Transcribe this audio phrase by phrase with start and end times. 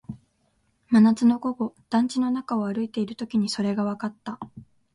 [0.89, 4.39] 真夏の午後、団地の中を歩いているときにそれがわかった